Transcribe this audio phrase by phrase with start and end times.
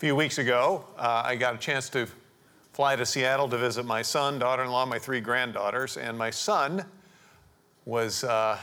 [0.00, 2.08] few weeks ago, uh, I got a chance to
[2.72, 5.98] fly to Seattle to visit my son, daughter in law, my three granddaughters.
[5.98, 6.86] And my son
[7.84, 8.56] was uh,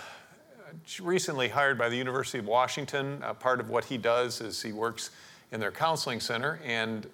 [1.00, 3.22] recently hired by the University of Washington.
[3.22, 5.12] Uh, part of what he does is he works
[5.52, 6.60] in their counseling center.
[6.66, 7.06] And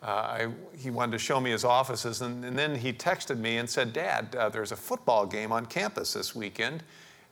[0.00, 0.48] uh, I,
[0.78, 2.22] he wanted to show me his offices.
[2.22, 5.66] And, and, then he texted me and said, Dad, uh, there's a football game on
[5.66, 6.84] campus this weekend.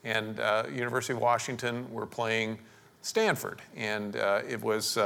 [0.03, 2.59] And uh, University of Washington were playing
[3.03, 3.61] Stanford.
[3.77, 4.97] And uh, it was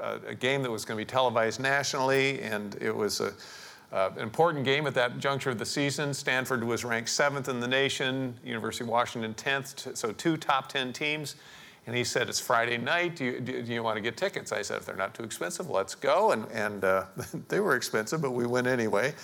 [0.00, 3.32] a, game that was going to be televised nationally, and it was a,
[3.92, 6.12] an important game at that juncture of the season.
[6.14, 10.92] Stanford was ranked seventh in the nation, University of Washington 10th, so two top 10
[10.92, 11.36] teams.
[11.86, 13.16] And he said, It's Friday night.
[13.16, 14.52] Do you, do you want to get tickets?
[14.52, 16.32] I said, If they're not too expensive, let's go.
[16.32, 17.06] And, and uh,
[17.48, 19.14] they were expensive, but we went anyway.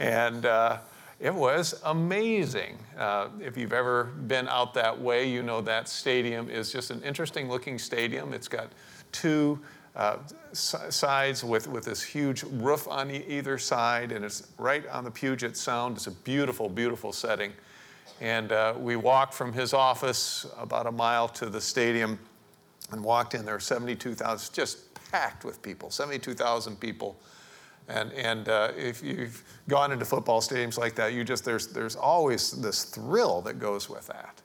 [0.00, 0.78] And uh,
[1.20, 2.78] it was amazing.
[2.98, 7.02] Uh, if you've ever been out that way, you know that stadium is just an
[7.02, 8.32] interesting looking stadium.
[8.32, 8.72] It's got
[9.12, 9.60] two
[9.96, 10.16] uh,
[10.52, 15.56] sides with, with this huge roof on either side, and it's right on the Puget
[15.56, 15.96] Sound.
[15.96, 17.52] It's a beautiful, beautiful setting.
[18.20, 22.18] And uh, we walked from his office about a mile to the stadium
[22.90, 27.16] and walked in there, 72,000, just packed with people, 72,000 people.
[27.88, 31.96] And, and uh, if you've gone into football stadiums like that, you just, there's, there's
[31.96, 34.40] always this thrill that goes with that.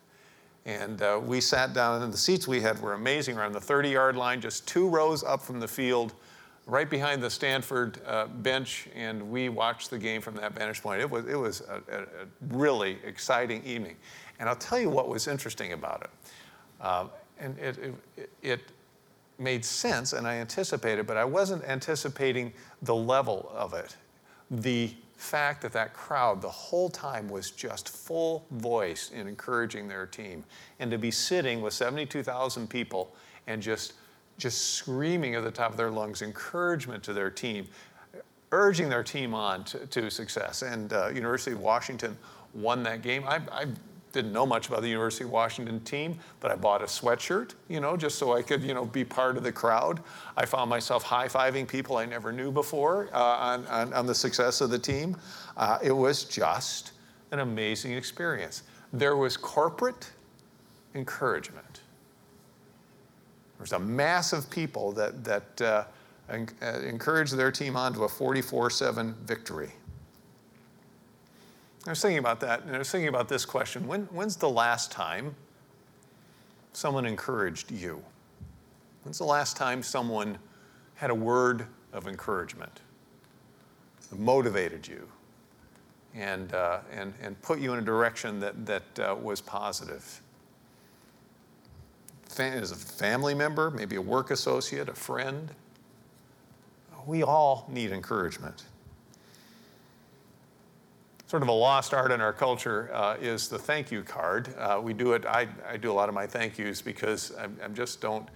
[0.66, 3.90] And uh, we sat down, and the seats we had were amazing around the 30
[3.90, 6.14] yard line, just two rows up from the field,
[6.68, 8.88] right behind the Stanford uh, bench.
[8.96, 11.02] And we watched the game from that vantage point.
[11.02, 12.06] It was, it was a, a,
[12.50, 13.96] really exciting evening.
[14.40, 16.10] And I'll tell you what was interesting about it.
[16.82, 17.08] Uh,
[17.40, 17.78] and it,
[18.18, 18.62] it, it
[19.40, 23.96] made sense, and I anticipated, but I wasn't anticipating the level of it.
[24.52, 30.06] The fact that that crowd the whole time was just full voice in encouraging their
[30.06, 30.46] team.
[30.80, 33.14] And to be sitting with 72,000 people
[33.48, 33.94] and just
[34.38, 37.68] just screaming at the top of their lungs encouragement to their team
[38.54, 40.62] urging their team on to, to success.
[40.62, 42.18] And uh, university of washington
[42.54, 43.26] won that game.
[43.28, 43.66] I, I
[44.12, 47.80] didn't know much about the University of Washington team, but I bought a sweatshirt, you
[47.80, 50.02] know, just so I could, you know, be part of the crowd.
[50.36, 54.62] I found myself high-fiving people I never knew before uh, on, on, on, the success
[54.62, 55.16] of the team.
[55.58, 56.94] Uh, it was just
[57.32, 58.64] an amazing experience.
[58.94, 60.10] There was corporate
[60.96, 61.82] encouragement.
[63.58, 65.84] There was a mass of people that, that uh,
[66.32, 69.72] encouraged their team on to a 44-7 victory.
[71.86, 74.50] I was thinking about that, and I was thinking about this question when, When's the
[74.50, 75.36] last time
[76.74, 78.04] someone encouraged you?
[79.04, 80.38] When's the last time someone
[80.96, 82.82] had a word of encouragement,
[84.18, 85.08] motivated you,
[86.14, 90.22] and, uh, and, and put you in a direction that, that uh, was positive?
[92.38, 95.50] As a family member, maybe a work associate, a friend,
[97.06, 98.64] we all need encouragement
[101.30, 104.52] sort of a lost art in our culture uh, is the thank you card.
[104.58, 107.44] Uh, we do it, I, I, do a lot of my thank yous because I,
[107.64, 108.28] I, just don't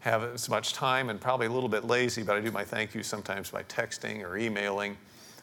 [0.00, 2.94] have as much time and probably a little bit lazy, but I do my thank
[2.94, 4.98] yous sometimes by texting or emailing.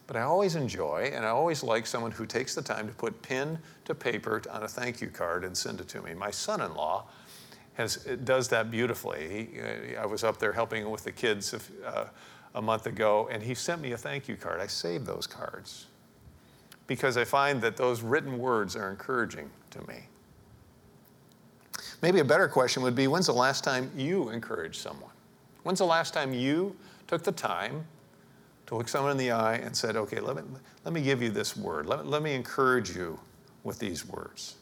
[0.06, 3.20] But I always enjoy and I always like someone who takes the time to put
[3.24, 6.14] pen to paper on a thank you card and send it to me.
[6.14, 7.06] My son in law
[7.74, 7.96] has,
[8.26, 9.50] does that beautifully.
[9.56, 12.06] He, I was up there helping with the kids uh,
[12.54, 14.62] a month ago, and he sent me a thank you card.
[14.62, 15.88] I saved those cards
[16.92, 20.08] because I find that those written words are encouraging to me.
[22.02, 25.14] Maybe a better question would be when's the last time you encouraged someone?
[25.64, 26.76] When's the last time you
[27.08, 27.86] took the time
[28.66, 30.42] to look someone in the eye and said, okay, let me,
[30.84, 31.86] let me give you this word.
[31.86, 33.18] Let, let me encourage you
[33.64, 34.58] with these words?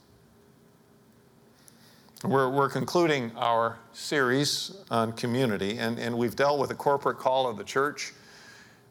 [2.23, 7.49] We're, we're concluding our series on community, and, and we've dealt with the corporate call
[7.49, 8.13] of the church.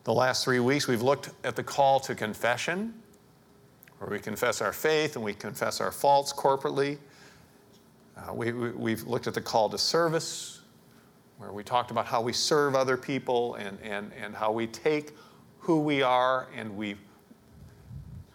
[0.02, 2.94] The last three weeks, we've looked at the call to confession,
[3.98, 6.98] where we confess our faith and we confess our faults corporately.
[8.16, 10.60] Uh, we, we, have looked at the call to service,
[11.38, 15.12] where we talked about how we serve other people and, and, and how we take
[15.58, 16.96] who we are and we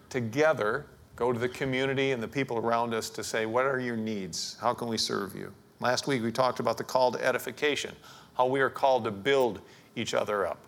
[0.08, 3.96] together go to the community and the people around us to say, What are your
[3.96, 4.56] needs?
[4.60, 5.52] How can we serve you?
[5.80, 7.94] Last week we talked about the call to edification,
[8.36, 9.60] how we are called to build
[9.96, 10.58] each other up.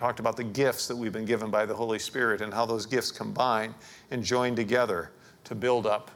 [0.00, 2.86] Talked about the gifts that we've been given by the Holy Spirit and how those
[2.86, 3.74] gifts combine
[4.10, 5.10] and join together
[5.44, 6.10] to build up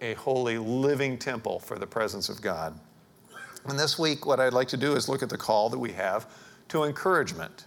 [0.00, 2.76] a holy, living temple for the presence of God.
[3.66, 5.92] And this week, what I'd like to do is look at the call that we
[5.92, 6.28] have
[6.70, 7.66] to encouragement.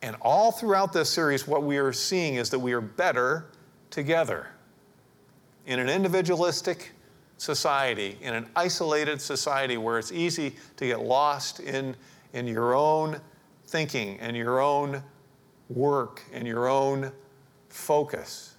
[0.00, 3.50] And all throughout this series, what we are seeing is that we are better
[3.90, 4.48] together.
[5.66, 6.92] In an individualistic
[7.36, 11.94] society, in an isolated society where it's easy to get lost in,
[12.32, 13.20] in your own
[13.66, 15.02] thinking and your own
[15.68, 17.12] work and your own
[17.68, 18.54] focus.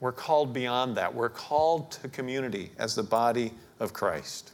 [0.00, 1.14] We're called beyond that.
[1.14, 4.52] We're called to community as the body of Christ.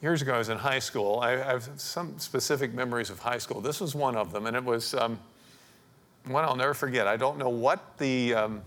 [0.00, 1.20] Years ago, I was in high school.
[1.20, 3.60] I, have some specific memories of high school.
[3.60, 5.18] This was one of them, and it was um,
[6.26, 7.06] one I'll never forget.
[7.06, 8.62] I don't know what the um,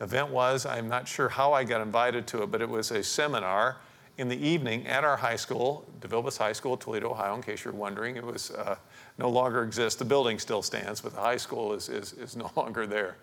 [0.00, 0.64] event was.
[0.64, 3.78] I'm not sure how I got invited to it, but it was a seminar
[4.18, 7.74] in the evening at our high school, DeVilbiss High School, Toledo, Ohio, in case you're
[7.74, 8.16] wondering.
[8.16, 8.76] It was uh,
[9.18, 9.98] no longer exists.
[9.98, 13.16] The building still stands, but the high school is, is, is no longer there.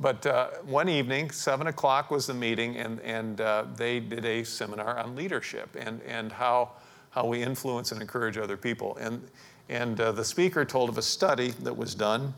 [0.00, 4.42] But uh, one evening, 7 o'clock was the meeting, and, and uh, they did a
[4.42, 6.72] seminar on leadership and, and how,
[7.10, 8.96] how we influence and encourage other people.
[8.96, 9.22] And,
[9.68, 12.34] and uh, the speaker told of a study that was done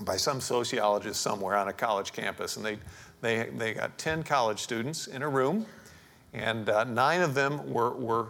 [0.00, 2.56] by some sociologist somewhere on a college campus.
[2.56, 2.78] And they,
[3.20, 5.66] they, they got 10 college students in a room,
[6.32, 8.28] and uh, nine of them were, were,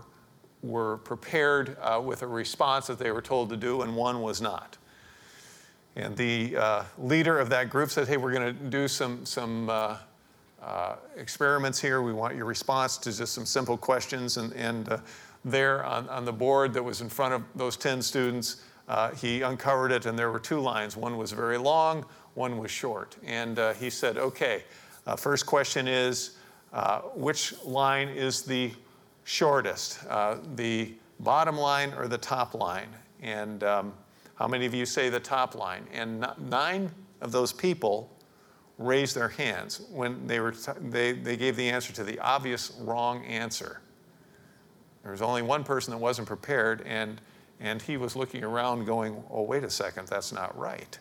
[0.63, 4.41] were prepared uh, with a response that they were told to do, and one was
[4.41, 4.77] not.
[5.95, 9.69] And the uh, leader of that group said, Hey, we're going to do some, some
[9.69, 9.99] uh,
[10.63, 12.03] uh, experiments here.
[12.03, 14.37] We want your response to just some simple questions.
[14.37, 14.99] And, and uh,
[15.45, 18.63] there on, on the board that was in front of those 10 students,
[19.17, 20.97] he uncovered it, and there were two lines.
[20.97, 22.05] One was very long,
[22.35, 23.17] one was short.
[23.25, 24.65] And he said, Okay,
[25.17, 26.37] first question is,
[27.15, 28.73] which line is the
[29.25, 30.03] shortest,
[30.57, 32.89] the bottom line or the top line?
[33.21, 33.93] And um,
[34.35, 35.87] how many of you say the top line?
[35.93, 36.91] And nine
[37.21, 38.11] of those people
[38.79, 42.73] raised their hands when they, were t- they, they gave the answer to the obvious
[42.81, 43.81] wrong answer.
[45.03, 47.21] There was only one person that wasn't prepared, and,
[47.61, 50.99] and he was looking around going, Oh, wait a second, that's not right.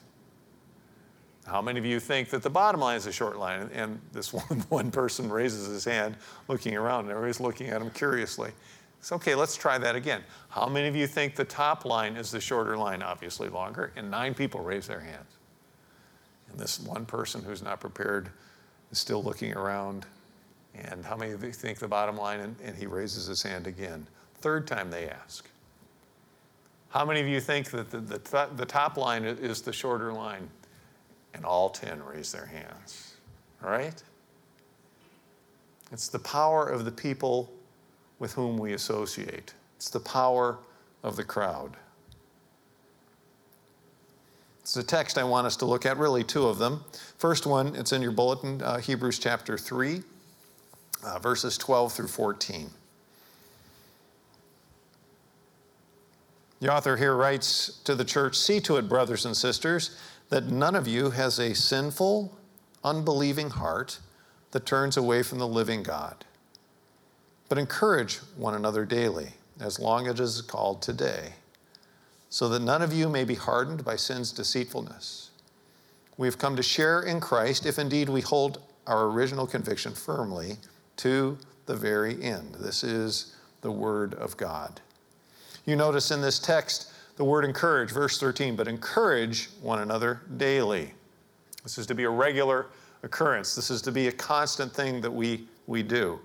[1.51, 3.69] How many of you think that the bottom line is a short line?
[3.73, 6.15] And this one, one person raises his hand
[6.47, 8.51] looking around, and everybody's looking at him curiously.
[8.99, 10.23] It's okay, let's try that again.
[10.47, 13.01] How many of you think the top line is the shorter line?
[13.01, 13.91] Obviously longer.
[13.97, 15.37] And nine people raise their hands.
[16.49, 18.29] And this one person who's not prepared
[18.91, 20.05] is still looking around.
[20.73, 22.39] And how many of you think the bottom line?
[22.39, 24.07] And, and he raises his hand again.
[24.35, 25.49] Third time they ask.
[26.89, 30.47] How many of you think that the, the, the top line is the shorter line?
[31.33, 33.15] And all 10 raise their hands.
[33.63, 34.01] All right?
[35.91, 37.51] It's the power of the people
[38.19, 39.53] with whom we associate.
[39.77, 40.57] It's the power
[41.03, 41.75] of the crowd.
[44.61, 46.83] It's a text I want us to look at, really, two of them.
[47.17, 50.01] First one, it's in your bulletin, uh, Hebrews chapter 3,
[51.03, 52.69] uh, verses 12 through 14.
[56.61, 59.97] The author here writes to the church See to it, brothers and sisters,
[60.31, 62.35] that none of you has a sinful,
[62.83, 63.99] unbelieving heart
[64.49, 66.25] that turns away from the living God
[67.51, 69.27] but encourage one another daily,
[69.59, 71.33] as long as it is called today,
[72.29, 75.31] so that none of you may be hardened by sin's deceitfulness.
[76.15, 80.55] We have come to share in Christ if indeed we hold our original conviction firmly
[80.95, 82.55] to the very end.
[82.55, 84.79] This is the Word of God.
[85.65, 90.93] You notice in this text the word encourage, verse 13, but encourage one another daily.
[91.63, 92.67] This is to be a regular
[93.03, 93.55] occurrence.
[93.55, 96.19] This is to be a constant thing that we, we do.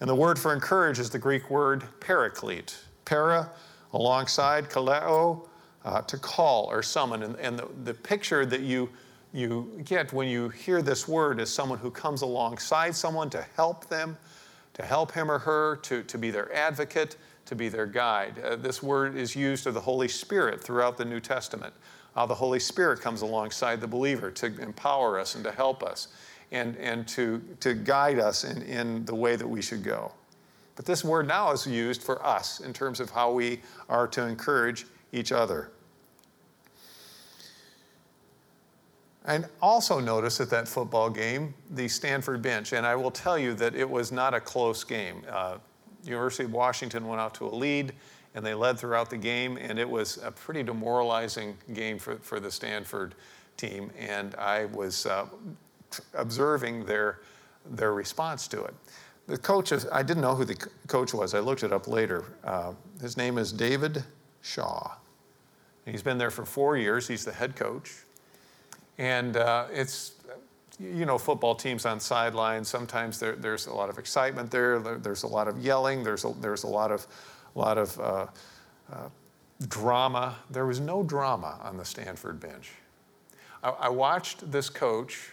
[0.00, 2.76] And the word for encourage is the Greek word paraclete.
[3.04, 3.50] Para,
[3.92, 5.46] alongside, kaleo,
[5.84, 7.22] uh, to call or summon.
[7.22, 8.88] And, and the, the picture that you,
[9.32, 13.88] you get when you hear this word is someone who comes alongside someone to help
[13.88, 14.16] them,
[14.74, 17.16] to help him or her, to, to be their advocate,
[17.50, 18.38] to be their guide.
[18.38, 21.74] Uh, this word is used of the Holy Spirit throughout the New Testament.
[22.14, 26.08] How the Holy Spirit comes alongside the believer to empower us and to help us
[26.52, 30.12] and, and to, to guide us in, in the way that we should go.
[30.76, 34.24] But this word now is used for us in terms of how we are to
[34.24, 35.72] encourage each other.
[39.24, 43.54] And also notice at that football game the Stanford bench, and I will tell you
[43.54, 45.24] that it was not a close game.
[45.28, 45.58] Uh,
[46.04, 47.92] University of Washington went out to a lead,
[48.34, 52.40] and they led throughout the game, and it was a pretty demoralizing game for, for
[52.40, 53.14] the Stanford
[53.56, 53.90] team.
[53.98, 55.26] And I was uh,
[56.14, 57.20] observing their,
[57.70, 58.74] their response to it.
[59.26, 61.34] The coach, is, I didn't know who the coach was.
[61.34, 62.24] I looked it up later.
[62.42, 64.02] Uh, his name is David
[64.42, 64.92] Shaw.
[65.84, 67.06] He's been there for four years.
[67.06, 67.92] He's the head coach.
[68.98, 70.12] And uh, it's,
[70.80, 74.78] you know, football teams on sidelines, sometimes there, there's a lot of excitement there.
[74.78, 74.96] there.
[74.96, 76.02] There's a lot of yelling.
[76.02, 77.06] There's a, there's a lot of,
[77.54, 78.26] lot of uh,
[78.90, 79.08] uh,
[79.68, 80.36] drama.
[80.50, 82.72] There was no drama on the Stanford bench.
[83.62, 85.30] I, I watched this coach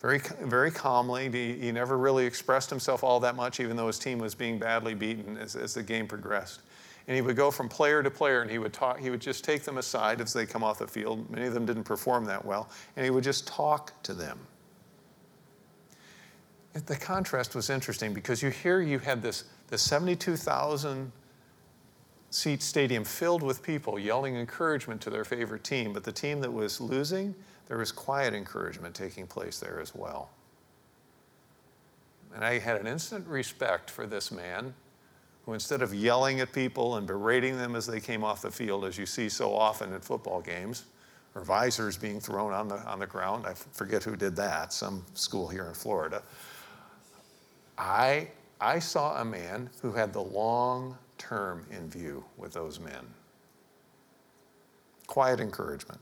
[0.00, 1.30] very, very calmly.
[1.30, 4.58] He, he, never really expressed himself all that much, even though his team was being
[4.58, 6.60] badly beaten as, as the game progressed.
[7.06, 9.44] And he would go from player to player and he would talk, he would just
[9.44, 11.28] take them aside as they come off the field.
[11.30, 14.38] Many of them didn't perform that well, and he would just talk to them.
[16.72, 21.10] The contrast was interesting because you hear you had this, this 72,000
[22.30, 26.52] seat stadium filled with people yelling encouragement to their favorite team, but the team that
[26.52, 27.34] was losing,
[27.66, 30.30] there was quiet encouragement taking place there as well.
[32.34, 34.72] And I had an instant respect for this man
[35.44, 38.84] who, instead of yelling at people and berating them as they came off the field,
[38.84, 40.84] as you see so often in football games,
[41.34, 45.04] or visors being thrown on the, on the ground, I forget who did that, some
[45.14, 46.22] school here in Florida.
[47.80, 48.28] I,
[48.60, 53.06] I saw a man who had the long term in view with those men.
[55.06, 55.98] Quiet encouragement.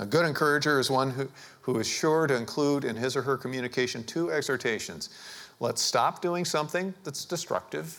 [0.00, 1.28] A good encourager is one who,
[1.60, 5.10] who is sure to include in his or her communication two exhortations.
[5.60, 7.96] Let's stop doing something that's destructive,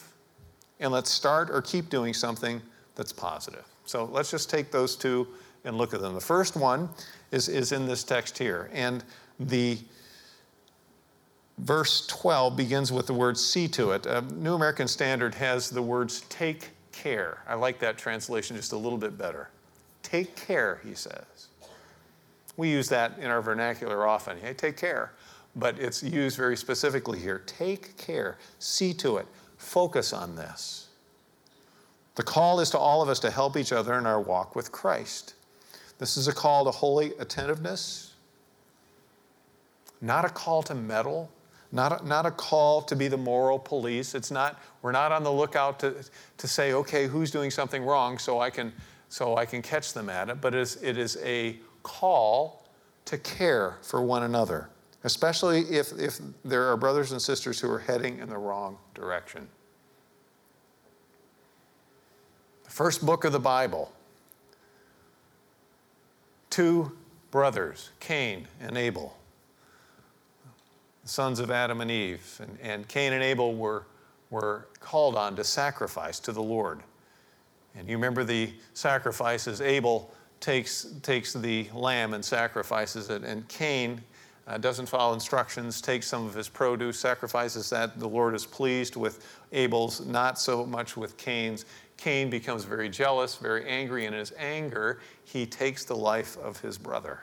[0.81, 2.61] and let's start or keep doing something
[2.95, 3.65] that's positive.
[3.85, 5.25] So let's just take those two
[5.63, 6.13] and look at them.
[6.13, 6.89] The first one
[7.31, 9.01] is, is in this text here, and
[9.39, 9.77] the
[11.57, 14.05] verse 12 begins with the word see to it.
[14.05, 17.39] Uh, New American Standard has the words take care.
[17.47, 19.49] I like that translation just a little bit better.
[20.03, 21.47] Take care, he says.
[22.57, 24.37] We use that in our vernacular often.
[24.39, 25.11] Hey, take care.
[25.55, 27.41] But it's used very specifically here.
[27.45, 29.25] Take care, see to it,
[29.57, 30.89] focus on this.
[32.15, 34.71] The call is to all of us to help each other in our walk with
[34.71, 35.33] Christ.
[35.97, 38.13] This is a call to holy attentiveness,
[40.01, 41.29] not a call to meddle,
[41.75, 44.15] not a, not a call to be the moral police.
[44.15, 45.93] It's not, we're not on the lookout to,
[46.37, 48.71] to say, okay, who's doing something wrong so I can,
[49.09, 52.65] so I can catch them at it, but it is, it is a call
[53.03, 54.69] to care for one another,
[55.03, 59.45] especially if, if there are brothers and sisters who are heading in the wrong direction.
[62.63, 63.91] The first book of the Bible,
[66.49, 66.93] two
[67.31, 69.17] brothers, Cain and Abel
[71.05, 72.41] sons of Adam and Eve.
[72.41, 73.85] And, and Cain and Abel were,
[74.29, 76.81] were called on to sacrifice to the Lord.
[77.75, 79.61] And you remember the sacrifices.
[79.61, 84.01] Abel takes, takes the lamb and sacrifices it, and Cain
[84.47, 87.99] uh, doesn't follow instructions, takes some of his produce, sacrifices that.
[87.99, 91.65] The Lord is pleased with Abel's, not so much with Cain's.
[91.97, 96.59] Cain becomes very jealous, very angry, and in his anger, he takes the life of
[96.59, 97.21] his brother.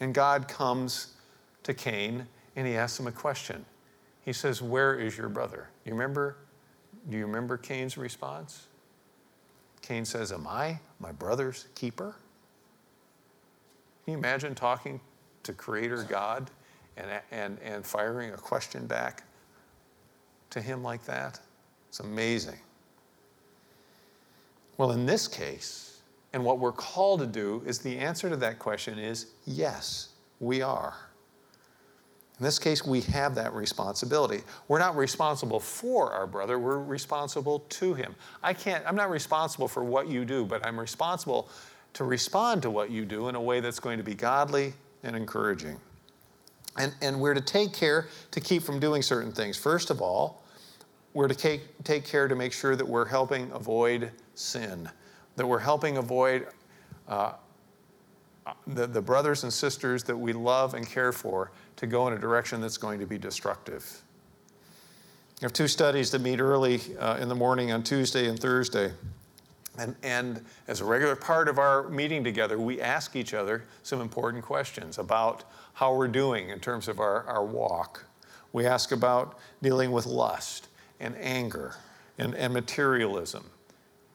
[0.00, 1.13] And God comes
[1.64, 3.64] to Cain and he asks him a question.
[4.24, 5.68] He says, Where is your brother?
[5.84, 6.36] You remember?
[7.10, 8.68] Do you remember Cain's response?
[9.82, 12.16] Cain says, Am I my brother's keeper?
[14.04, 15.00] Can you imagine talking
[15.42, 16.50] to Creator God
[16.96, 19.24] and, and, and firing a question back
[20.50, 21.40] to him like that?
[21.88, 22.58] It's amazing.
[24.76, 26.00] Well, in this case,
[26.32, 30.62] and what we're called to do is the answer to that question is yes, we
[30.62, 30.94] are.
[32.44, 34.42] In this case, we have that responsibility.
[34.68, 38.14] We're not responsible for our brother, we're responsible to him.
[38.42, 41.48] I can't, I'm not responsible for what you do, but I'm responsible
[41.94, 44.74] to respond to what you do in a way that's going to be godly
[45.04, 45.80] and encouraging.
[46.76, 49.56] And, and we're to take care to keep from doing certain things.
[49.56, 50.44] First of all,
[51.14, 54.86] we're to take, take care to make sure that we're helping avoid sin,
[55.36, 56.46] that we're helping avoid
[57.08, 57.32] uh,
[58.66, 62.18] the, the brothers and sisters that we love and care for to go in a
[62.18, 64.02] direction that's going to be destructive.
[65.40, 68.92] We have two studies that meet early uh, in the morning on Tuesday and Thursday.
[69.76, 74.00] And, and as a regular part of our meeting together, we ask each other some
[74.00, 78.04] important questions about how we're doing in terms of our, our walk.
[78.52, 80.68] We ask about dealing with lust
[81.00, 81.74] and anger
[82.18, 83.44] and, and materialism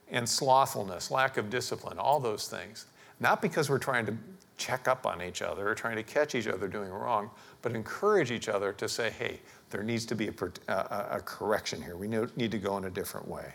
[0.09, 2.85] and slothfulness, lack of discipline, all those things.
[3.19, 4.13] Not because we're trying to
[4.59, 8.29] check up on each other or trying to catch each other doing wrong, but encourage
[8.29, 9.39] each other to say, hey,
[9.71, 10.33] there needs to be a,
[10.67, 11.95] a, a correction here.
[11.95, 13.53] We need to go in a different way.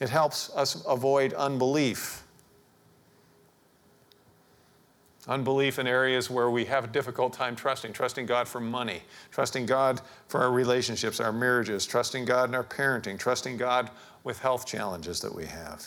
[0.00, 2.22] It helps us avoid unbelief.
[5.28, 9.66] Unbelief in areas where we have a difficult time trusting, trusting God for money, trusting
[9.66, 13.90] God for our relationships, our marriages, trusting God in our parenting, trusting God
[14.24, 15.86] with health challenges that we have.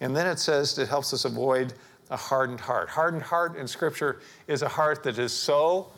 [0.00, 1.74] And then it says it helps us avoid
[2.10, 2.88] a hardened heart.
[2.88, 5.90] Hardened heart in Scripture is a heart that is so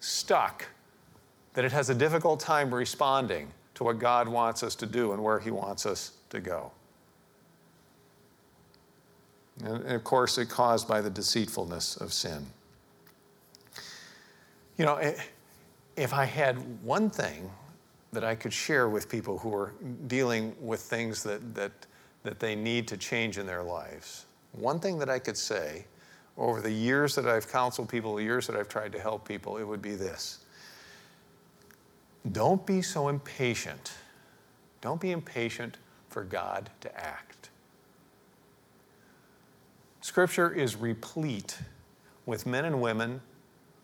[0.00, 0.66] stuck
[1.54, 5.22] that it has a difficult time responding to what God wants us to do and
[5.22, 6.70] where He wants us to go.
[9.64, 12.46] And of course, it's caused by the deceitfulness of sin.
[14.76, 15.00] You know,
[15.96, 17.50] if I had one thing
[18.12, 19.72] that I could share with people who are
[20.06, 21.72] dealing with things that, that,
[22.22, 25.84] that they need to change in their lives, one thing that I could say
[26.36, 29.56] over the years that I've counseled people, the years that I've tried to help people,
[29.58, 30.38] it would be this
[32.32, 33.92] Don't be so impatient.
[34.80, 35.76] Don't be impatient
[36.08, 37.50] for God to act.
[40.00, 41.58] Scripture is replete
[42.24, 43.20] with men and women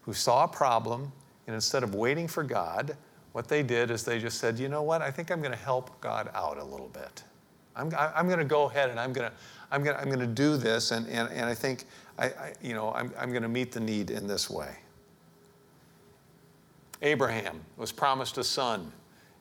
[0.02, 1.12] who saw a problem,
[1.47, 2.97] and instead of waiting for God,
[3.33, 5.59] what they did is they just said, you know what, I think I'm going to
[5.59, 7.25] help God out a little bit.
[7.76, 9.37] I'm, I'm going to go ahead and I'm going to,
[9.71, 11.85] I'm going to, I'm going to do this, and, and, and I think
[12.19, 14.76] I, I you know, I'm, I'm going to meet the need in this way.
[17.02, 18.93] Abraham was promised a son,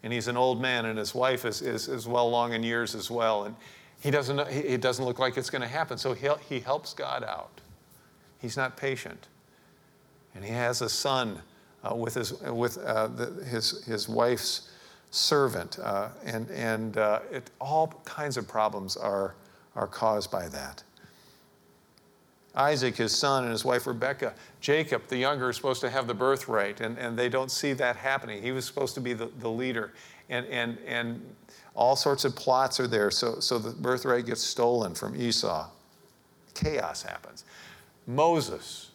[0.01, 2.95] and he's an old man, and his wife is, is, is well along in years
[2.95, 3.43] as well.
[3.43, 3.55] And
[4.01, 7.23] he doesn't, it doesn't look like it's going to happen, so he, he helps God
[7.23, 7.61] out.
[8.39, 9.27] He's not patient.
[10.35, 11.41] And he has a son
[11.89, 14.69] uh, with, his, with uh, the, his, his wife's
[15.13, 15.77] servant.
[15.79, 19.35] Uh, and and uh, it, all kinds of problems are,
[19.75, 20.83] are caused by that.
[22.55, 24.33] Isaac, his son, and his wife Rebecca.
[24.59, 27.95] Jacob, the younger, is supposed to have the birthright, and, and they don't see that
[27.95, 28.43] happening.
[28.43, 29.93] He was supposed to be the, the leader.
[30.29, 31.35] And, and, and
[31.75, 35.67] all sorts of plots are there, so, so the birthright gets stolen from Esau.
[36.53, 37.43] Chaos happens.
[38.05, 38.91] Moses,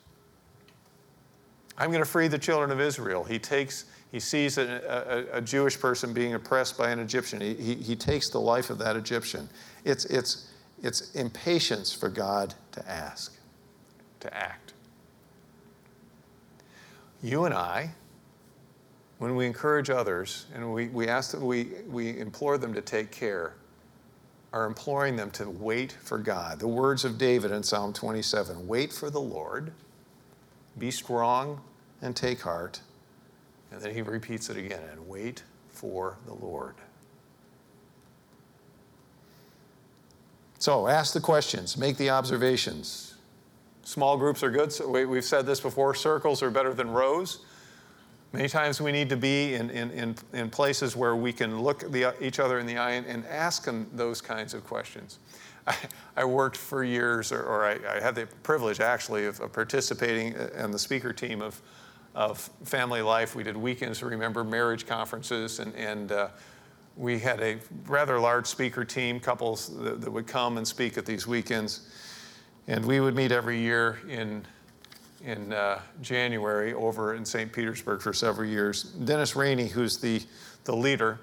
[1.76, 3.25] I'm going to free the children of Israel.
[3.25, 7.41] He takes, he sees a, a, a Jewish person being oppressed by an Egyptian.
[7.41, 9.49] He, he, he, takes the life of that Egyptian.
[9.85, 10.50] It's, it's,
[10.83, 13.37] it's impatience for God to ask,
[14.21, 14.73] to act.
[17.23, 17.91] You and I,
[19.19, 23.11] when we encourage others and we, we ask that we, we implore them to take
[23.11, 23.55] care,
[24.53, 26.61] are imploring them to wait for God.
[26.61, 29.73] The words of David in Psalm 27 wait for the Lord,
[30.79, 31.61] be strong
[32.00, 32.81] and take heart.
[33.70, 36.75] And then he repeats it again and wait for the Lord.
[40.59, 43.14] So ask the questions, make the observations.
[43.85, 44.72] Small groups are good.
[44.72, 47.44] So we, have said this before circles are better than rows.
[48.33, 51.90] Many times we need to be in, in, in, in places where we can look
[51.90, 55.18] the, each other in the eye and, and ask them those kinds of questions.
[55.66, 55.76] I,
[56.16, 60.37] I worked for years, or, or I, I, had the privilege actually of, of participating
[60.37, 61.62] uh, in the speaker team of
[62.18, 63.37] of family life.
[63.37, 66.28] We did weekends to remember marriage conferences, and, and uh,
[66.96, 71.07] we had a rather large speaker team, couples that, that, would come and speak at
[71.07, 71.88] these weekends.
[72.66, 74.44] And we would meet every year in,
[75.24, 77.52] in uh, January over in St.
[77.52, 78.83] Petersburg for several years.
[78.83, 80.20] Dennis Rainey, who's the,
[80.64, 81.20] the leader,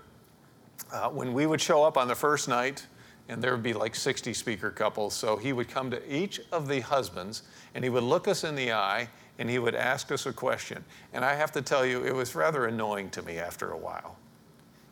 [0.93, 2.87] uh, when we would show up on the first night,
[3.27, 6.69] and there would be like 60 speaker couples, so he would come to each of
[6.69, 10.25] the husbands and he would look us in the eye and he would ask us
[10.25, 10.83] a question.
[11.13, 14.15] And I have to tell you, it was rather annoying to me after a while.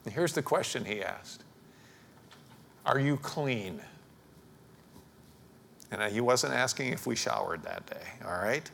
[0.06, 1.43] And here's the question he asked
[2.86, 3.82] Are you clean?
[5.91, 8.69] And he wasn't asking if we showered that day, all right?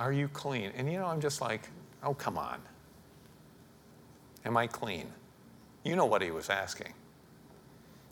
[0.00, 0.72] Are you clean?
[0.76, 1.68] And you know, I'm just like,
[2.02, 2.60] oh, come on.
[4.44, 5.06] Am I clean?
[5.84, 6.92] You know what he was asking.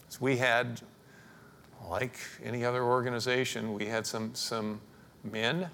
[0.09, 0.81] So we had,
[1.89, 4.81] like any other organization, we had some, some
[5.25, 5.69] men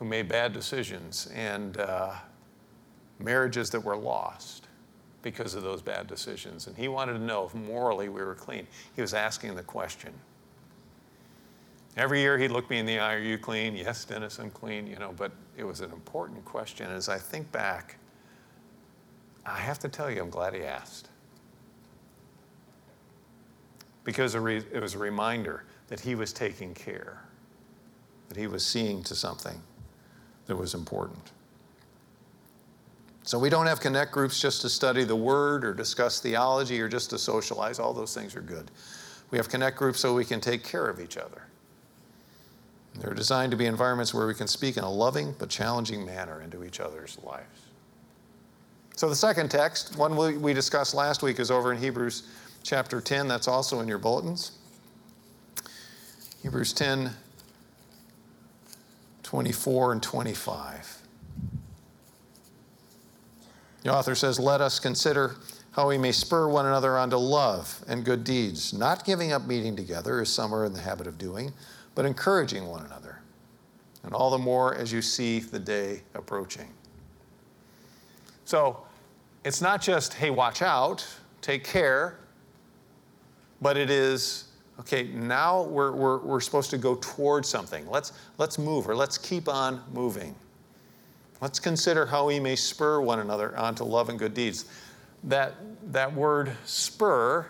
[0.00, 2.14] who made bad decisions and uh,
[3.18, 4.66] marriages that were lost
[5.22, 6.66] because of those bad decisions.
[6.66, 8.66] And he wanted to know if morally we were clean.
[8.96, 10.14] He was asking the question.
[11.98, 13.76] Every year he'd look me in the eye, Are you clean?
[13.76, 16.90] Yes, Dennis, I'm clean, you know, but it was an important question.
[16.90, 17.98] As I think back,
[19.44, 21.10] I have to tell you, I'm glad he asked.
[24.04, 27.22] Because it was a reminder that he was taking care,
[28.30, 29.60] that he was seeing to something
[30.50, 31.30] that was important.
[33.22, 36.88] So we don't have connect groups just to study the word or discuss theology or
[36.88, 37.78] just to socialize.
[37.78, 38.68] All those things are good.
[39.30, 41.42] We have connect groups so we can take care of each other.
[42.96, 46.42] They're designed to be environments where we can speak in a loving but challenging manner
[46.42, 47.60] into each other's lives.
[48.96, 52.24] So the second text, one we discussed last week, is over in Hebrews
[52.64, 53.28] chapter 10.
[53.28, 54.58] That's also in your bulletins.
[56.42, 57.12] Hebrews 10,
[59.30, 61.02] 24 and 25.
[63.84, 65.36] The author says, Let us consider
[65.70, 69.46] how we may spur one another on to love and good deeds, not giving up
[69.46, 71.52] meeting together, as some are in the habit of doing,
[71.94, 73.20] but encouraging one another,
[74.02, 76.68] and all the more as you see the day approaching.
[78.44, 78.84] So
[79.44, 81.06] it's not just, hey, watch out,
[81.40, 82.18] take care,
[83.62, 84.46] but it is,
[84.80, 87.88] okay, now we're, we're, we're supposed to go towards something.
[87.88, 90.34] Let's, let's move or let's keep on moving.
[91.40, 94.64] Let's consider how we may spur one another on to love and good deeds.
[95.24, 95.54] That,
[95.92, 97.46] that word spur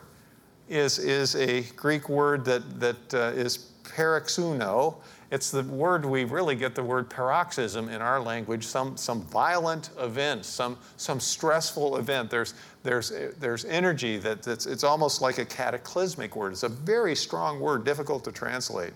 [0.68, 4.96] is, is a Greek word that, that uh, is paroxuno.
[5.30, 9.90] It's the word we really get the word paroxysm in our language, some, some violent
[9.98, 12.30] event, some, some stressful event.
[12.30, 16.52] There's, there's, there's energy that, that's it's almost like a cataclysmic word.
[16.52, 18.92] It's a very strong word, difficult to translate.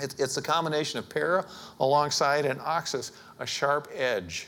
[0.00, 1.44] It, it's a combination of para
[1.80, 4.46] alongside an oxus, a sharp edge.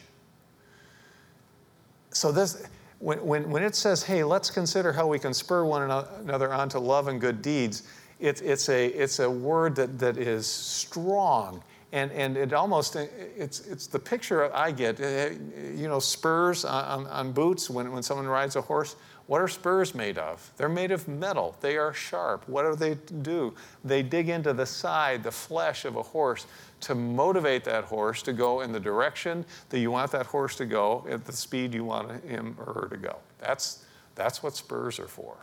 [2.12, 2.67] So this,
[3.01, 6.71] when, when, when it says, hey, let's consider how we can spur one another on
[6.71, 7.83] to love and good deeds,
[8.25, 11.63] it, it's, a, it's a word that, that is strong.
[11.93, 15.33] And, and it almost, it's, it's the picture I get, eh, eh,
[15.77, 19.95] you know, spurs on, on boots when, when someone rides a horse what are spurs
[19.95, 20.53] made of?
[20.59, 21.57] They're made of metal.
[21.63, 22.47] They are sharp.
[22.47, 23.55] What do they do?
[23.83, 26.47] They dig into the side, the flesh of a horse
[26.83, 30.67] to motivate that horse to go in the direction that you want that horse to
[30.67, 33.17] go at the speed you want him or her to go.
[33.39, 35.37] That's, that's what spurs are for.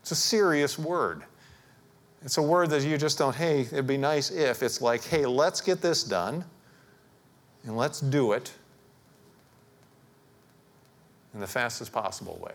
[0.00, 1.24] It's a serious word.
[2.22, 4.62] It's a word that you just don't, hey, it'd be nice if.
[4.62, 6.44] It's like, hey, let's get this done
[7.64, 8.52] and let's do it
[11.34, 12.54] in the fastest possible way.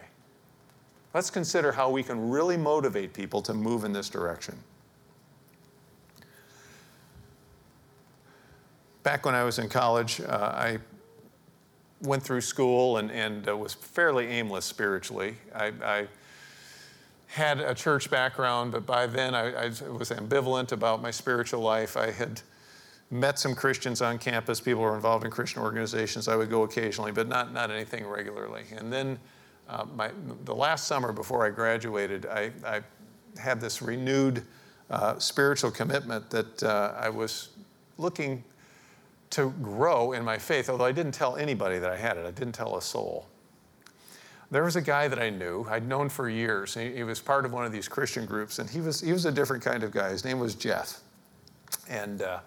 [1.14, 4.58] Let's consider how we can really motivate people to move in this direction.
[9.04, 10.80] Back when I was in college, uh, I
[12.02, 15.36] went through school and, and uh, was fairly aimless spiritually.
[15.54, 16.08] I, I,
[17.32, 21.96] had a church background, but by then I, I was ambivalent about my spiritual life.
[21.96, 22.42] I had
[23.10, 24.60] met some Christians on campus.
[24.60, 26.28] People were involved in Christian organizations.
[26.28, 28.64] I would go occasionally, but not, not anything regularly.
[28.76, 29.18] And then
[29.70, 30.12] uh, my,
[30.44, 32.82] the last summer before I graduated, I, I
[33.40, 34.44] had this renewed
[34.90, 37.50] uh, spiritual commitment that uh, I was
[37.98, 38.44] looking
[39.30, 42.26] to grow in my faith, although I didn't tell anybody that I had it.
[42.26, 43.30] I didn't tell a soul.
[44.52, 46.74] There was a guy that I knew, I'd known for years.
[46.74, 49.26] He, he was part of one of these Christian groups, and he was, he was
[49.26, 50.10] a different kind of guy.
[50.10, 51.00] His name was Jeff.
[51.90, 52.42] And uh,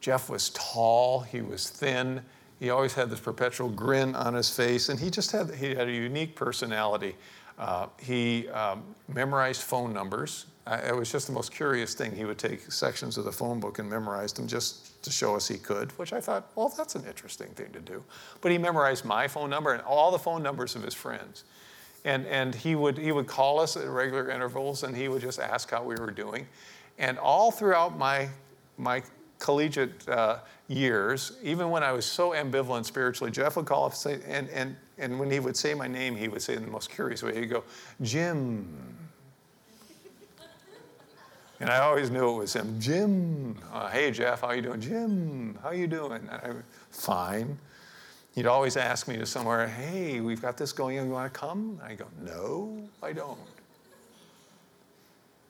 [0.00, 2.20] Jeff was tall, he was thin,
[2.58, 5.88] he always had this perpetual grin on his face, and he just had, he had
[5.88, 7.16] a unique personality.
[7.58, 10.44] Uh, he um, memorized phone numbers.
[10.70, 12.14] Uh, it was just the most curious thing.
[12.14, 15.48] He would take sections of the phone book and memorize them just to show us
[15.48, 18.04] he could, which I thought, well, that's an interesting thing to do.
[18.40, 21.42] But he memorized my phone number and all the phone numbers of his friends.
[22.04, 25.40] And, and he, would, he would call us at regular intervals and he would just
[25.40, 26.46] ask how we were doing.
[26.98, 28.28] And all throughout my,
[28.78, 29.02] my
[29.40, 33.98] collegiate uh, years, even when I was so ambivalent spiritually, Jeff would call up and
[33.98, 36.70] say, and, and, and when he would say my name, he would say in the
[36.70, 37.64] most curious way, he'd go,
[38.02, 38.89] Jim.
[41.60, 42.80] And I always knew it was him.
[42.80, 43.56] Jim.
[43.70, 44.80] Uh, hey, Jeff, how you doing?
[44.80, 46.26] Jim, how you doing?
[46.30, 46.52] I,
[46.90, 47.58] Fine.
[48.34, 51.38] He'd always ask me to somewhere, hey, we've got this going on, you want to
[51.38, 51.78] come?
[51.84, 53.46] I go, no, I don't It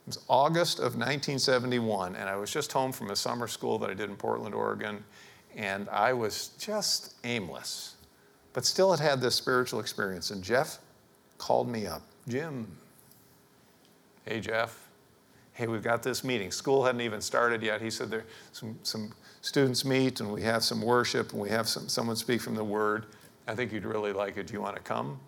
[0.06, 3.94] was August of 1971, and I was just home from a summer school that I
[3.94, 5.04] did in Portland, Oregon,
[5.54, 7.96] and I was just aimless,
[8.54, 10.30] but still had had this spiritual experience.
[10.30, 10.78] And Jeff
[11.38, 12.66] called me up Jim,
[14.24, 14.89] hey, Jeff,
[15.52, 16.50] hey, we've got this meeting.
[16.50, 17.80] School hadn't even started yet.
[17.80, 21.68] He said there some, some students meet, and we have some worship, and we have
[21.68, 23.06] some, someone speak from the word.
[23.46, 24.46] I think you'd really like it.
[24.46, 25.18] Do you want to come?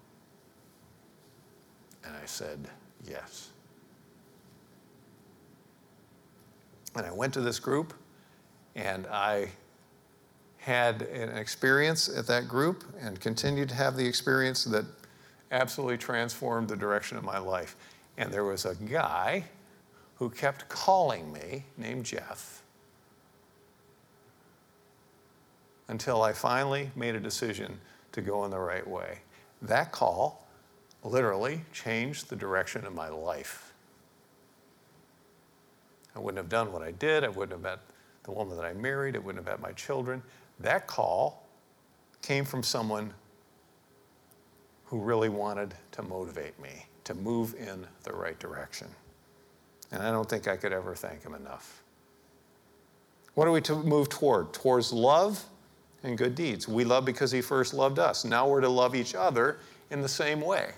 [2.05, 2.69] And I said,
[3.07, 3.51] yes.
[6.95, 7.95] And I went to this group
[8.75, 9.49] and I
[10.59, 14.85] had an experience at that group and continued to have the experience that
[15.51, 17.77] absolutely transformed the direction of my life.
[18.17, 19.45] And there was a guy
[20.23, 22.63] who kept calling me, named Jeff,
[25.89, 27.81] until I finally made a decision
[28.13, 29.19] to go in the right way.
[29.63, 30.47] That call
[31.03, 33.73] literally changed the direction of my life.
[36.15, 37.25] I wouldn't have done what I did.
[37.25, 37.81] I wouldn't have met
[38.23, 39.17] the woman that I married.
[39.17, 40.23] I wouldn't have met my children.
[40.61, 41.49] That call
[42.23, 43.13] came from someone
[44.85, 48.87] who really wanted to motivate me to move in the right direction.
[49.93, 51.83] And I don't think I could ever thank him enough.
[53.35, 54.53] What are we to move toward?
[54.53, 55.45] Towards love
[56.03, 56.67] and good deeds.
[56.67, 58.25] We love because he first loved us.
[58.25, 59.59] Now we're to love each other
[59.91, 60.73] in the same way.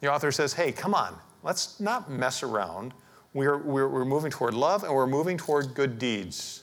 [0.00, 2.92] The author says, hey, come on, let's not mess around
[3.34, 6.62] we're, we're, we're moving toward love and we're moving toward good deeds.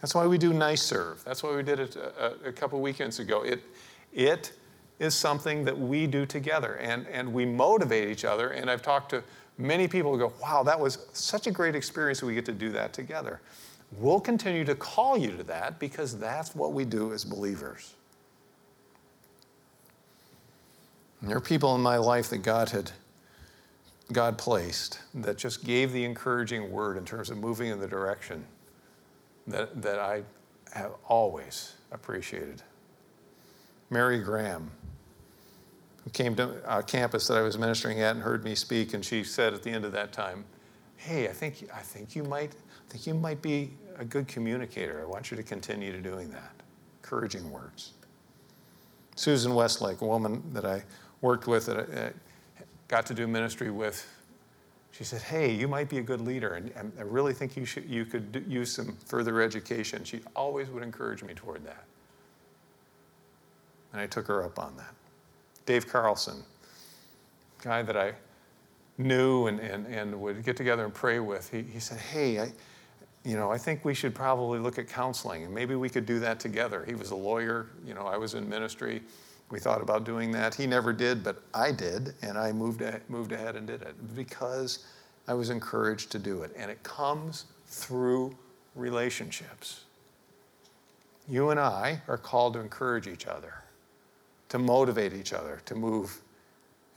[0.00, 1.22] That's why we do Nice Serve.
[1.24, 3.42] That's why we did it a, a couple weekends ago.
[3.42, 3.62] It,
[4.12, 4.52] it
[4.98, 8.50] is something that we do together and, and we motivate each other.
[8.50, 9.22] And I've talked to
[9.62, 12.92] many people go, wow, that was such a great experience we get to do that
[12.92, 13.40] together.
[13.98, 17.94] we'll continue to call you to that because that's what we do as believers.
[21.20, 22.90] And there are people in my life that God had
[24.12, 28.44] God placed that just gave the encouraging word in terms of moving in the direction
[29.46, 30.22] that, that I
[30.72, 32.62] have always appreciated.
[33.90, 34.70] Mary Graham,
[36.12, 39.24] came to a campus that I was ministering at and heard me speak, and she
[39.24, 40.44] said at the end of that time,
[40.96, 45.00] "Hey, I think I think you might I think you might be a good communicator.
[45.00, 46.52] I want you to continue to doing that."
[47.02, 47.92] Encouraging words.
[49.16, 50.84] Susan Westlake, a woman that I
[51.20, 52.12] worked with, that I
[52.88, 54.06] got to do ministry with,
[54.90, 57.64] she said, "Hey, you might be a good leader, and, and I really think you
[57.64, 61.84] should you could do, use some further education." She always would encourage me toward that,
[63.92, 64.94] and I took her up on that.
[65.66, 66.42] Dave Carlson,
[67.62, 68.14] guy that I
[68.98, 72.52] knew and, and, and would get together and pray with, he, he said, Hey, I,
[73.24, 76.18] you know, I think we should probably look at counseling and maybe we could do
[76.20, 76.84] that together.
[76.84, 79.02] He was a lawyer, you know, I was in ministry.
[79.50, 80.54] We thought about doing that.
[80.54, 84.86] He never did, but I did, and I moved, moved ahead and did it because
[85.28, 86.52] I was encouraged to do it.
[86.56, 88.34] And it comes through
[88.74, 89.84] relationships.
[91.28, 93.61] You and I are called to encourage each other
[94.52, 96.20] to motivate each other to move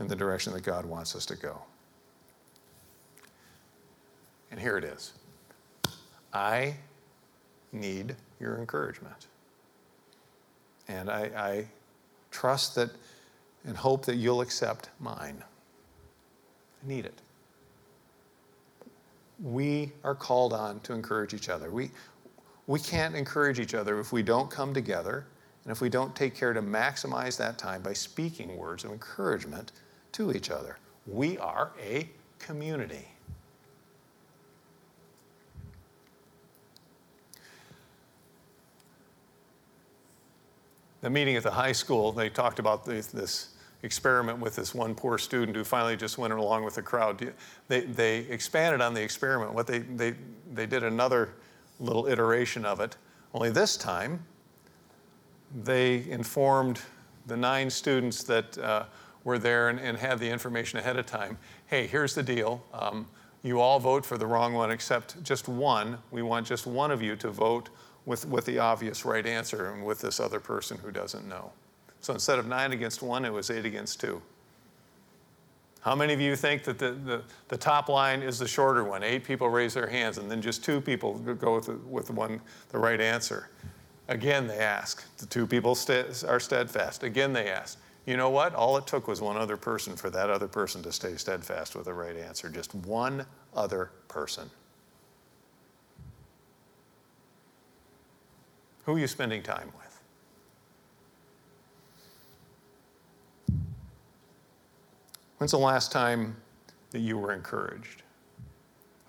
[0.01, 1.61] in the direction that God wants us to go.
[4.51, 5.13] And here it is
[6.33, 6.75] I
[7.71, 9.27] need your encouragement.
[10.89, 11.67] And I, I
[12.29, 12.89] trust that
[13.65, 15.41] and hope that you'll accept mine.
[16.83, 17.21] I need it.
[19.41, 21.71] We are called on to encourage each other.
[21.71, 21.91] We,
[22.67, 25.25] we can't encourage each other if we don't come together
[25.65, 29.71] and if we don't take care to maximize that time by speaking words of encouragement
[30.11, 33.07] to each other, we are a community.
[41.01, 43.49] The meeting at the high school, they talked about this,
[43.83, 47.31] experiment with this one poor student who finally just went along with the crowd.
[47.67, 49.53] They, they expanded on the experiment.
[49.53, 50.15] What they, they,
[50.51, 51.29] they did another
[51.79, 52.97] little iteration of it,
[53.35, 54.25] only this time
[55.63, 56.81] they informed
[57.27, 58.85] the nine students that uh,
[59.23, 61.37] were there and, and, had the information ahead of time
[61.67, 62.63] hey, here's the deal.
[62.73, 63.07] Um,
[63.41, 65.97] you all vote for the wrong one except just one.
[66.11, 67.69] We want just one of you to vote
[68.05, 71.51] with, with the obvious right answer and with this other person who doesn't know.
[72.01, 74.21] So instead of nine against one, it was eight against two.
[75.81, 79.03] How many of you think that the, the, the, top line is the shorter one?
[79.03, 82.13] Eight people raise their hands, and then just two people go with the, with the
[82.13, 83.49] one the right answer.
[84.07, 85.03] Again, they ask.
[85.17, 85.77] The two people
[86.27, 87.03] are steadfast.
[87.03, 87.79] Again, they ask.
[88.05, 88.53] You know what?
[88.53, 91.85] All it took was one other person for that other person to stay steadfast with
[91.85, 92.49] the right answer.
[92.49, 94.49] Just one other person.
[98.85, 99.99] Who are you spending time with?
[105.39, 106.35] When's the last time
[106.91, 108.03] that you were encouraged?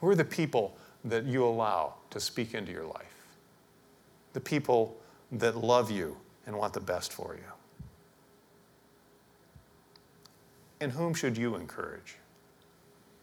[0.01, 3.16] Who are the people that you allow to speak into your life?
[4.37, 4.95] The people
[5.33, 7.53] that love you and want the best for you.
[10.79, 12.17] And whom should you encourage?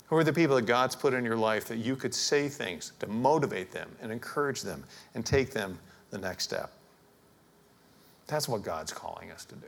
[0.08, 2.94] Who are the people that God's put in your life that you could say things
[3.00, 5.78] to motivate them and encourage them and take them
[6.10, 6.72] the next step?
[8.26, 9.68] That's what God's calling us to do.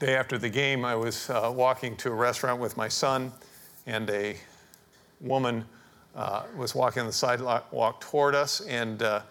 [0.00, 3.32] Day after the game, I was uh, walking to a restaurant with my son,
[3.86, 4.36] and a
[5.20, 5.64] woman
[6.14, 9.22] uh, was walking on the sidewalk toward us, and uh,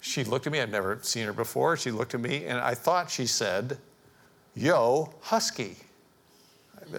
[0.00, 0.60] she looked at me.
[0.60, 1.76] I'd never seen her before.
[1.76, 3.78] She looked at me, and I thought she said,
[4.54, 5.76] Yo, Husky.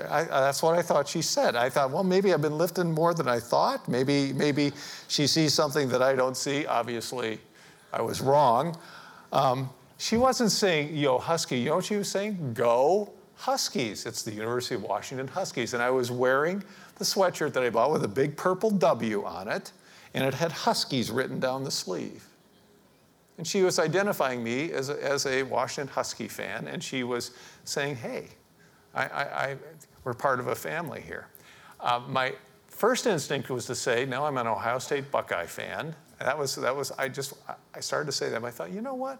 [0.09, 1.55] I, I, that's what I thought she said.
[1.55, 3.89] I thought, well, maybe I've been lifting more than I thought.
[3.89, 4.71] Maybe, maybe
[5.09, 6.65] she sees something that I don't see.
[6.65, 7.39] Obviously,
[7.91, 8.77] I was wrong.
[9.33, 11.59] Um, she wasn't saying, yo, Husky.
[11.59, 12.53] You know what she was saying?
[12.53, 14.05] Go Huskies.
[14.05, 15.73] It's the University of Washington Huskies.
[15.73, 16.63] And I was wearing
[16.97, 19.71] the sweatshirt that I bought with a big purple W on it,
[20.13, 22.23] and it had Huskies written down the sleeve.
[23.39, 27.31] And she was identifying me as a, as a Washington Husky fan, and she was
[27.63, 28.27] saying, hey,
[28.93, 29.57] I, I, I
[30.03, 31.27] we're part of a family here.
[31.79, 32.35] Uh, my
[32.67, 35.95] first instinct was to say, no, I'm an Ohio State Buckeye fan.
[36.19, 37.33] that was, that was, I just,
[37.73, 38.43] I started to say that.
[38.43, 39.19] I thought, you know what?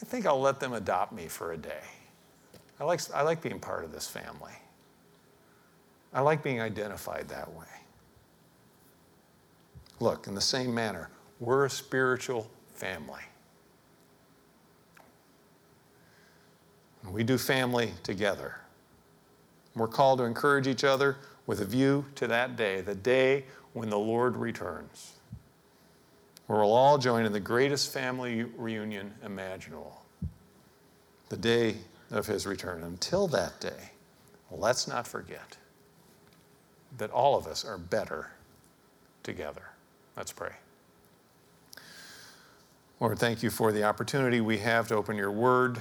[0.00, 1.82] I think I'll let them adopt me for a day.
[2.78, 4.52] I like, I like being part of this family.
[6.12, 7.66] I like being identified that way.
[9.98, 11.10] Look, in the same manner,
[11.40, 13.22] we're a spiritual family.
[17.10, 18.56] We do family together.
[19.74, 23.90] We're called to encourage each other with a view to that day, the day when
[23.90, 25.12] the Lord returns,
[26.46, 30.02] where we'll all join in the greatest family reunion imaginable,
[31.28, 31.76] the day
[32.10, 32.82] of his return.
[32.82, 33.90] Until that day,
[34.50, 35.56] let's not forget
[36.98, 38.30] that all of us are better
[39.22, 39.62] together.
[40.16, 40.52] Let's pray.
[43.00, 45.80] Lord, thank you for the opportunity we have to open your word.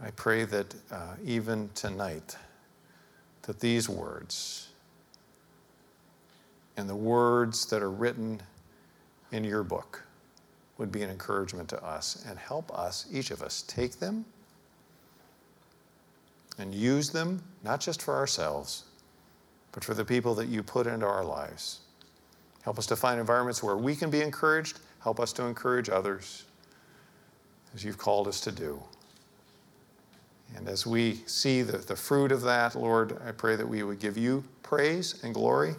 [0.00, 2.36] I pray that uh, even tonight,
[3.42, 4.68] that these words
[6.76, 8.40] and the words that are written
[9.32, 10.04] in your book
[10.76, 14.24] would be an encouragement to us and help us, each of us, take them
[16.58, 18.84] and use them, not just for ourselves,
[19.72, 21.80] but for the people that you put into our lives.
[22.62, 24.80] Help us to find environments where we can be encouraged.
[25.00, 26.44] Help us to encourage others
[27.74, 28.82] as you've called us to do.
[30.56, 34.00] And as we see the, the fruit of that, Lord, I pray that we would
[34.00, 35.74] give you praise and glory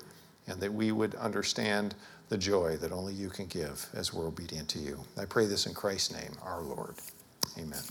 [0.47, 1.95] and that we would understand
[2.29, 4.99] the joy that only you can give as we're obedient to you.
[5.17, 6.95] I pray this in Christ's name, our Lord.
[7.57, 7.81] Amen.